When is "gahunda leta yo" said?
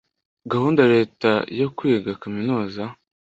0.51-1.67